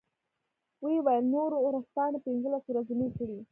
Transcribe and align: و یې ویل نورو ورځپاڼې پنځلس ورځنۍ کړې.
و 0.81 0.85
یې 0.93 0.99
ویل 1.05 1.25
نورو 1.35 1.57
ورځپاڼې 1.65 2.19
پنځلس 2.25 2.63
ورځنۍ 2.67 3.09
کړې. 3.17 3.37